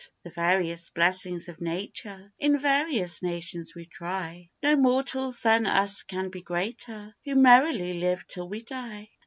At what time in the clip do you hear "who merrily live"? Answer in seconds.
7.25-8.25